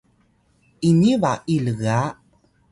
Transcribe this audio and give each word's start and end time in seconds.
ini 0.89 1.11
ba’iy 1.21 1.55
lga 1.65 1.99